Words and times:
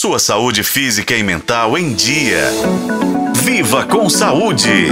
Sua 0.00 0.18
saúde 0.18 0.62
física 0.62 1.14
e 1.14 1.22
mental 1.22 1.76
em 1.76 1.92
dia. 1.92 2.44
Viva 3.44 3.84
com 3.84 4.08
saúde! 4.08 4.88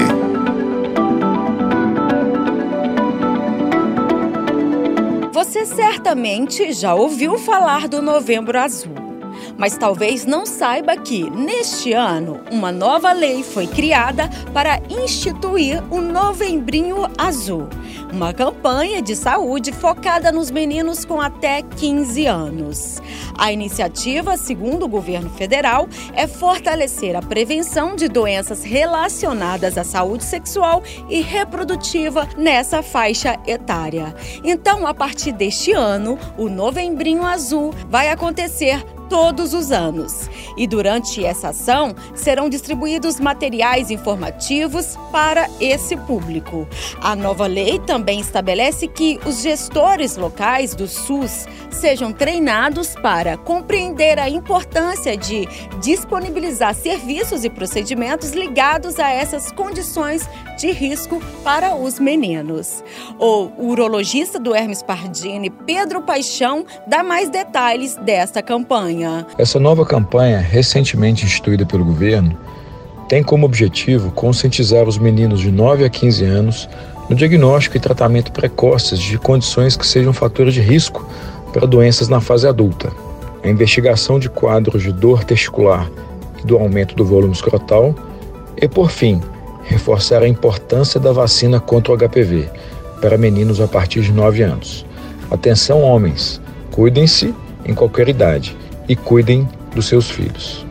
Você 5.32 5.64
certamente 5.64 6.74
já 6.74 6.94
ouviu 6.94 7.38
falar 7.38 7.88
do 7.88 8.02
Novembro 8.02 8.58
Azul 8.58 9.07
mas 9.56 9.77
talvez 9.77 10.24
não 10.24 10.46
saiba 10.46 10.96
que, 10.96 11.29
neste 11.30 11.93
ano, 11.93 12.41
uma 12.50 12.70
nova 12.70 13.12
lei 13.12 13.43
foi 13.43 13.66
criada 13.66 14.29
para 14.52 14.80
instituir 14.88 15.82
o 15.91 16.00
Novembrinho 16.00 17.07
Azul, 17.16 17.69
uma 18.12 18.32
campanha 18.32 19.02
de 19.02 19.14
saúde 19.14 19.73
focada 19.73 20.32
nos 20.32 20.51
meninos 20.51 21.05
com 21.05 21.20
até 21.20 21.62
15 21.62 22.27
anos. 22.27 23.02
A 23.37 23.52
iniciativa, 23.52 24.37
segundo 24.37 24.84
o 24.84 24.88
governo 24.88 25.30
federal, 25.30 25.89
é 26.12 26.27
fortalecer 26.27 27.14
a 27.14 27.23
prevenção 27.23 27.95
de 27.95 28.09
doenças 28.09 28.64
relacionadas 28.64 29.78
à 29.78 29.84
saúde 29.84 30.25
sexual 30.25 30.83
e 31.09 31.20
reprodutiva 31.20 32.28
nessa 32.36 32.83
faixa 32.83 33.39
etária. 33.47 34.14
Então, 34.42 34.86
a 34.86 34.95
partir 34.95 35.33
deste 35.33 35.73
ano, 35.73 36.19
o 36.36 36.48
Novembrinho 36.48 37.25
Azul 37.25 37.73
vai 37.89 38.11
acontecer 38.11 38.84
todos 39.09 39.55
os 39.55 39.73
anos. 39.73 40.29
E 40.57 40.67
durante 40.67 41.25
essa 41.25 41.48
ação 41.48 41.95
serão 42.15 42.48
distribuídos 42.48 43.19
materiais 43.19 43.91
informativos 43.91 44.97
para 45.11 45.48
esse 45.61 45.97
público. 45.97 46.67
A 47.01 47.17
nova 47.17 47.47
lei 47.47 47.79
também 47.79 48.21
estabelece 48.21 48.87
que 48.89 49.19
os 49.25 49.43
gestores 49.43 50.17
locais 50.17 50.75
do 50.75 50.87
SUS 50.87 51.47
sejam 51.71 52.12
treinados 52.12 52.95
para 52.97 53.37
compreender 53.37 54.19
a 54.19 54.29
importância 54.29 55.17
de 55.17 55.47
disponibilizar 55.81 56.75
serviços 56.75 57.45
e 57.45 57.51
procedimentos 57.51 58.33
ligados 58.33 58.98
a 58.98 59.11
essas 59.11 59.53
condições 59.53 60.28
de 60.59 60.73
risco 60.73 61.23
para 61.45 61.77
os 61.77 62.01
meninos. 62.01 62.83
O 63.19 63.48
urologista 63.59 64.39
do 64.41 64.55
Hermes 64.55 64.83
Pardini, 64.83 65.48
Pedro 65.48 66.03
Paixão, 66.03 66.67
dá 66.87 67.03
mais 67.03 67.31
detalhes 67.31 67.95
desta 67.97 68.42
campanha. 68.42 69.25
Essa 69.39 69.61
nova 69.61 69.87
campanha, 69.87 70.41
recentemente 70.41 71.25
instituída 71.25 71.65
pelo 71.65 71.84
governo, 71.84 72.37
tem 73.09 73.23
como 73.23 73.47
objetivo 73.47 74.11
conscientizar 74.11 74.87
os 74.87 74.98
meninos 74.98 75.41
de 75.41 75.50
9 75.50 75.84
a 75.84 75.89
15 75.89 76.25
anos 76.25 76.69
no 77.09 77.15
diagnóstico 77.15 77.77
e 77.77 77.81
tratamento 77.81 78.33
precoces 78.33 78.98
de 78.98 79.17
condições 79.17 79.77
que 79.77 79.87
sejam 79.87 80.12
fatores 80.12 80.53
de 80.53 80.61
risco 80.61 81.09
para 81.53 81.67
doenças 81.67 82.09
na 82.09 82.20
fase 82.20 82.47
adulta. 82.47 82.93
A 83.43 83.48
investigação 83.48 84.19
de 84.19 84.28
quadros 84.28 84.83
de 84.83 84.93
dor 84.93 85.22
testicular 85.22 85.89
e 86.43 86.47
do 86.47 86.59
aumento 86.59 86.97
do 86.97 87.05
volume 87.05 87.33
escrotal 87.33 87.95
e, 88.61 88.69
por 88.69 88.91
fim, 88.91 89.22
reforçar 89.69 90.22
a 90.22 90.28
importância 90.28 90.98
da 90.98 91.12
vacina 91.12 91.61
contra 91.61 91.92
o 91.92 91.97
HPV 91.97 92.48
para 93.00 93.19
meninos 93.19 93.61
a 93.61 93.69
partir 93.69 94.00
de 94.00 94.12
9 94.12 94.42
anos. 94.42 94.84
Atenção, 95.30 95.83
homens, 95.83 96.41
cuidem-se 96.70 97.34
em 97.66 97.75
qualquer 97.75 98.08
idade 98.08 98.56
e 98.88 98.97
cuidem 98.97 99.47
dos 99.75 99.86
seus 99.86 100.10
filhos. 100.10 100.66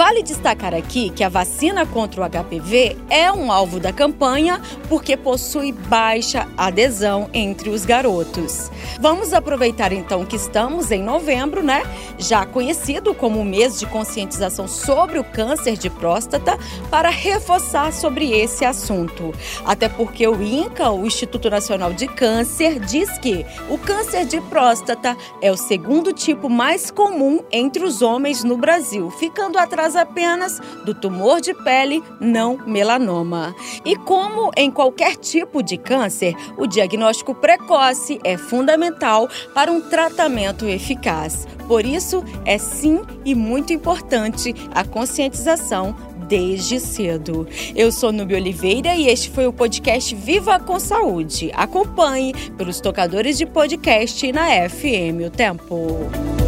Vale 0.00 0.22
destacar 0.22 0.74
aqui 0.74 1.10
que 1.10 1.22
a 1.22 1.28
vacina 1.28 1.84
contra 1.84 2.22
o 2.22 2.24
HPV 2.24 2.96
é 3.10 3.30
um 3.30 3.52
alvo 3.52 3.78
da 3.78 3.92
campanha 3.92 4.58
porque 4.88 5.14
possui 5.14 5.72
baixa 5.72 6.48
adesão 6.56 7.28
entre 7.34 7.68
os 7.68 7.84
garotos. 7.84 8.70
Vamos 8.98 9.34
aproveitar 9.34 9.92
então 9.92 10.24
que 10.24 10.36
estamos 10.36 10.90
em 10.90 11.02
novembro, 11.02 11.62
né? 11.62 11.82
Já 12.16 12.46
conhecido 12.46 13.14
como 13.14 13.40
o 13.40 13.44
mês 13.44 13.78
de 13.78 13.84
conscientização 13.84 14.66
sobre 14.66 15.18
o 15.18 15.24
câncer 15.24 15.76
de 15.76 15.90
próstata, 15.90 16.58
para 16.90 17.10
reforçar 17.10 17.92
sobre 17.92 18.32
esse 18.32 18.64
assunto. 18.64 19.34
Até 19.66 19.86
porque 19.86 20.26
o 20.26 20.42
INCA, 20.42 20.90
o 20.90 21.06
Instituto 21.06 21.50
Nacional 21.50 21.92
de 21.92 22.06
Câncer, 22.06 22.80
diz 22.80 23.18
que 23.18 23.44
o 23.68 23.76
câncer 23.76 24.24
de 24.24 24.40
próstata 24.40 25.14
é 25.42 25.52
o 25.52 25.58
segundo 25.58 26.10
tipo 26.10 26.48
mais 26.48 26.90
comum 26.90 27.40
entre 27.52 27.84
os 27.84 28.00
homens 28.00 28.42
no 28.42 28.56
Brasil, 28.56 29.10
ficando 29.10 29.58
atrás 29.58 29.89
apenas 29.96 30.60
do 30.84 30.94
tumor 30.94 31.40
de 31.40 31.54
pele 31.54 32.02
não 32.20 32.58
melanoma. 32.66 33.54
E 33.84 33.96
como 33.96 34.50
em 34.56 34.70
qualquer 34.70 35.16
tipo 35.16 35.62
de 35.62 35.76
câncer, 35.76 36.34
o 36.56 36.66
diagnóstico 36.66 37.34
precoce 37.34 38.20
é 38.24 38.36
fundamental 38.36 39.28
para 39.54 39.70
um 39.70 39.80
tratamento 39.80 40.66
eficaz. 40.66 41.46
Por 41.66 41.84
isso, 41.84 42.24
é 42.44 42.58
sim 42.58 43.02
e 43.24 43.34
muito 43.34 43.72
importante 43.72 44.54
a 44.72 44.84
conscientização 44.84 45.94
desde 46.30 46.78
cedo. 46.78 47.46
Eu 47.74 47.90
sou 47.90 48.12
Nubia 48.12 48.36
Oliveira 48.36 48.94
e 48.94 49.08
este 49.08 49.30
foi 49.30 49.48
o 49.48 49.52
podcast 49.52 50.14
Viva 50.14 50.60
com 50.60 50.78
Saúde. 50.78 51.50
Acompanhe 51.54 52.32
pelos 52.56 52.80
tocadores 52.80 53.36
de 53.36 53.44
podcast 53.44 54.30
na 54.30 54.46
FM 54.68 55.26
O 55.26 55.30
Tempo. 55.30 56.39